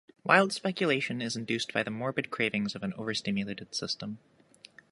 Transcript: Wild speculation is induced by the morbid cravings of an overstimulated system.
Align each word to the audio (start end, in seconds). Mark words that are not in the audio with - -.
Wild 0.23 0.51
speculation 0.51 1.21
is 1.21 1.35
induced 1.35 1.73
by 1.73 1.83
the 1.83 1.91
morbid 1.91 2.31
cravings 2.31 2.73
of 2.73 2.81
an 2.81 2.91
overstimulated 2.93 3.75
system. 3.75 4.17